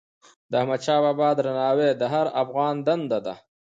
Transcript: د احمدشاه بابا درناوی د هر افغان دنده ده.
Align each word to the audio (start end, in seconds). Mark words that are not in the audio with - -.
د 0.51 0.53
احمدشاه 0.61 0.99
بابا 1.05 1.29
درناوی 1.37 1.89
د 1.95 2.03
هر 2.13 2.27
افغان 2.43 2.75
دنده 2.87 3.19
ده. 3.25 3.35